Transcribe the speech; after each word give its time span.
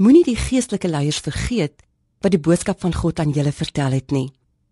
Moenie 0.00 0.22
die 0.24 0.38
geestelike 0.38 0.88
leiers 0.88 1.18
vergeet 1.20 1.82
wat 2.24 2.32
die 2.32 2.40
boodskap 2.40 2.78
van 2.80 2.94
God 2.96 3.18
aan 3.20 3.34
julle 3.36 3.50
vertel 3.52 3.92
het 3.98 4.14
nie. 4.16 4.30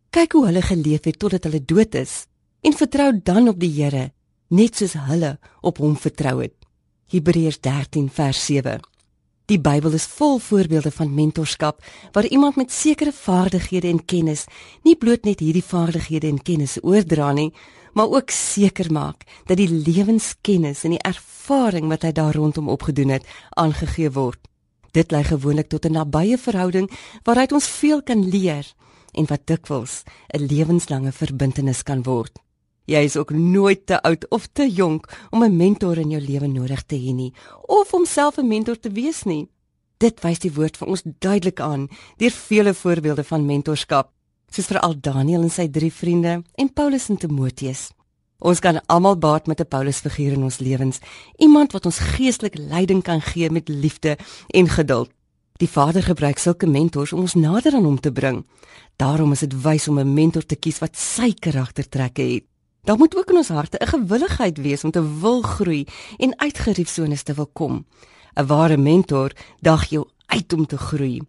Kyk 0.09 0.33
hoe 0.33 0.47
hulle 0.47 0.63
geleef 0.65 1.05
het 1.05 1.19
totdat 1.21 1.45
hulle 1.45 1.61
dood 1.61 1.99
is 2.01 2.23
en 2.65 2.73
vertrou 2.73 3.11
dan 3.13 3.51
op 3.53 3.61
die 3.61 3.69
Here, 3.75 4.07
net 4.49 4.81
soos 4.81 4.97
hulle 5.11 5.35
op 5.61 5.83
hom 5.85 5.99
vertrou 6.01 6.39
het. 6.41 6.57
Hebreërs 7.13 7.61
13 7.61 8.09
vers 8.09 8.41
7. 8.47 8.81
Die 9.53 9.61
Bybel 9.61 10.01
is 10.01 10.09
vol 10.17 10.41
voorbeelde 10.41 10.95
van 10.97 11.13
mentorskap 11.13 11.85
waar 12.17 12.33
iemand 12.33 12.57
met 12.57 12.73
sekere 12.73 13.13
vaardighede 13.13 13.93
en 13.93 14.05
kennis 14.05 14.49
nie 14.89 14.97
bloot 14.97 15.29
net 15.29 15.45
hierdie 15.45 15.65
vaardighede 15.65 16.33
en 16.33 16.41
kennis 16.41 16.81
oordra 16.81 17.35
nie, 17.37 17.51
maar 17.93 18.09
ook 18.17 18.33
seker 18.33 18.89
maak 18.93 19.29
dat 19.45 19.61
die 19.61 19.69
lewenskennis 19.69 20.87
en 20.89 20.97
die 20.97 21.05
ervaring 21.05 21.93
wat 21.93 22.09
hy 22.09 22.17
daar 22.17 22.37
rondom 22.41 22.73
opgedoen 22.73 23.19
het, 23.19 23.29
aangegee 23.61 24.09
word. 24.09 24.41
Dit 24.93 25.11
lei 25.11 25.25
gewoonlik 25.25 25.69
tot 25.69 25.85
'n 25.85 25.93
nabye 25.93 26.39
verhouding 26.39 26.91
waaruit 27.25 27.53
ons 27.53 27.69
veel 27.69 28.03
kan 28.03 28.29
leer 28.29 28.75
en 29.13 29.27
wat 29.27 29.47
dikwels 29.47 30.03
'n 30.35 30.47
lewenslange 30.47 31.13
verbintenis 31.13 31.83
kan 31.83 32.03
word. 32.03 32.39
Jy 32.85 33.03
is 33.05 33.17
ook 33.17 33.31
nooit 33.31 33.87
te 33.87 34.03
oud 34.03 34.29
of 34.29 34.47
te 34.53 34.71
jonk 34.71 35.09
om 35.31 35.45
'n 35.45 35.57
mentor 35.57 35.99
in 35.99 36.11
jou 36.11 36.23
lewe 36.23 36.47
nodig 36.47 36.83
te 36.87 36.97
hê 36.97 37.13
nie 37.15 37.33
of 37.67 37.93
om 37.93 38.07
self 38.07 38.39
'n 38.39 38.49
mentor 38.49 38.79
te 38.79 38.91
wees 38.91 39.23
nie. 39.23 39.49
Dit 39.99 40.21
wys 40.23 40.39
die 40.39 40.53
woord 40.53 40.77
vir 40.77 40.89
ons 40.89 41.03
duidelik 41.19 41.61
aan 41.61 41.89
deur 42.17 42.31
vele 42.31 42.75
voorbeelde 42.75 43.25
van 43.25 43.47
mentorskap, 43.47 44.11
soos 44.51 44.67
veral 44.67 44.95
Daniël 45.01 45.43
en 45.43 45.51
sy 45.51 45.69
drie 45.69 45.93
vriende 45.93 46.43
en 46.55 46.73
Paulus 46.73 47.09
en 47.09 47.17
Timoteus. 47.17 47.91
Ons 48.39 48.61
kan 48.63 48.77
almal 48.87 49.17
baat 49.19 49.47
met 49.47 49.61
'n 49.61 49.67
Paulusfiguur 49.67 50.33
in 50.33 50.43
ons 50.43 50.59
lewens, 50.59 50.99
iemand 51.37 51.73
wat 51.73 51.87
ons 51.87 51.99
geestelik 51.99 52.59
leiding 52.59 53.03
kan 53.03 53.21
gee 53.21 53.51
met 53.51 53.69
liefde 53.69 54.19
en 54.47 54.69
geduld. 54.69 55.11
Die 55.57 55.69
Vader 55.69 56.03
gebruik 56.03 56.39
sulke 56.39 56.67
mentors 56.67 57.13
om 57.13 57.21
ons 57.21 57.35
nader 57.35 57.75
aan 57.75 57.85
hom 57.85 58.01
te 58.01 58.13
bring. 58.13 58.47
Daarom 58.97 59.33
is 59.33 59.41
dit 59.41 59.63
wys 59.63 59.89
om 59.89 59.99
'n 59.99 60.15
mentor 60.15 60.47
te 60.47 60.57
kies 60.57 60.79
wat 60.79 60.97
sy 60.97 61.35
karaktertrekke 61.35 62.23
het. 62.23 62.45
Daar 62.83 62.99
moet 62.99 63.17
ook 63.17 63.31
in 63.31 63.37
ons 63.37 63.49
harte 63.49 63.79
'n 63.81 63.87
gewilligheid 63.87 64.59
wees 64.59 64.85
om 64.85 64.91
te 64.91 65.21
wil 65.21 65.43
groei 65.43 65.87
en 66.19 66.39
uit 66.39 66.59
geriefsones 66.59 67.23
te 67.23 67.35
wil 67.35 67.51
kom. 67.53 67.87
'n 68.37 68.47
Ware 68.47 68.77
mentor 68.77 69.33
dag 69.61 69.85
jou 69.85 70.09
uit 70.27 70.53
om 70.53 70.67
te 70.67 70.79
groei. 70.79 71.21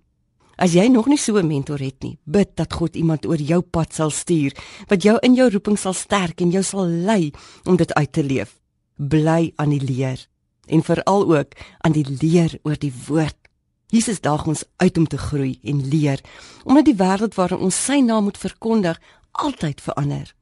As 0.60 0.74
jy 0.76 0.90
nog 0.92 1.08
nie 1.08 1.18
so 1.18 1.40
'n 1.40 1.48
mentor 1.48 1.80
het 1.80 2.04
nie, 2.04 2.20
bid 2.26 2.56
dat 2.56 2.74
God 2.74 2.96
iemand 2.96 3.26
oor 3.26 3.38
jou 3.38 3.62
pad 3.62 3.94
sal 3.94 4.10
stuur 4.10 4.52
wat 4.88 5.04
jou 5.04 5.18
in 5.22 5.34
jou 5.34 5.50
roeping 5.50 5.80
sal 5.80 5.94
sterk 5.94 6.42
en 6.42 6.52
jou 6.52 6.64
sal 6.64 6.86
lei 6.86 7.32
om 7.64 7.78
dit 7.78 7.94
uit 7.94 8.12
te 8.12 8.24
leef. 8.24 8.60
Bly 8.98 9.54
aan 9.56 9.70
die 9.70 9.82
leer 9.82 10.28
en 10.68 10.84
veral 10.84 11.38
ook 11.38 11.54
aan 11.80 11.92
die 11.92 12.06
leer 12.22 12.60
oor 12.64 12.78
die 12.78 12.94
woord. 13.08 13.38
Jesus 13.88 14.20
daag 14.20 14.48
ons 14.48 14.64
uit 14.78 14.98
om 14.98 15.08
te 15.08 15.18
groei 15.18 15.60
en 15.64 15.88
leer 15.88 16.20
omdat 16.64 16.86
die 16.86 16.96
wêreld 16.96 17.36
waarin 17.36 17.60
ons 17.60 17.86
sy 17.86 18.02
naam 18.02 18.24
moet 18.24 18.38
verkondig 18.38 19.00
altyd 19.32 19.82
verander 19.82 20.36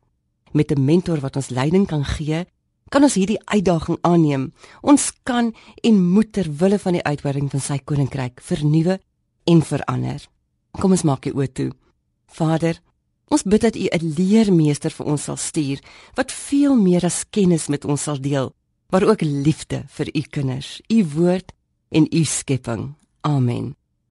met 0.51 0.71
'n 0.71 0.83
mentor 0.83 1.19
wat 1.19 1.35
ons 1.35 1.49
leiding 1.49 1.87
kan 1.87 2.05
gee, 2.05 2.45
kan 2.89 3.03
ons 3.03 3.13
hierdie 3.13 3.43
uitdaging 3.45 3.97
aanneem. 4.01 4.53
Ons 4.81 5.13
kan 5.23 5.55
en 5.81 6.09
moet 6.09 6.31
ter 6.33 6.47
wille 6.57 6.79
van 6.79 6.93
die 6.93 7.03
uitbreiding 7.03 7.49
van 7.51 7.59
sy 7.59 7.77
koninkryk 7.77 8.41
vernuwe 8.41 8.99
en 9.47 9.63
verander. 9.63 10.27
Kom 10.77 10.93
ons 10.93 11.05
maak 11.07 11.25
dit 11.25 11.35
oop 11.35 11.53
toe. 11.53 11.71
Vader, 12.27 12.79
ons 13.31 13.43
bid 13.43 13.61
dat 13.61 13.75
U 13.75 13.87
'n 13.87 14.13
leermeester 14.17 14.91
vir 14.91 15.05
ons 15.05 15.23
sal 15.23 15.37
stuur 15.37 15.79
wat 16.15 16.31
veel 16.31 16.75
meer 16.75 17.05
as 17.05 17.25
kennis 17.29 17.67
met 17.67 17.85
ons 17.85 18.03
sal 18.03 18.19
deel, 18.21 18.53
maar 18.89 19.03
ook 19.03 19.21
liefde 19.21 19.83
vir 19.87 20.07
U 20.13 20.21
kinders, 20.21 20.81
U 20.87 21.05
woord 21.15 21.51
en 21.89 22.07
U 22.11 22.23
skepping. 22.23 22.95
Amen. 23.21 23.75